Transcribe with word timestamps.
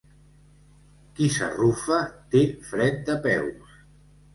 Qui 1.21 1.29
s'arrufa 1.37 2.01
té 2.35 2.45
fred 2.73 3.03
de 3.11 3.23
peus. 3.31 3.83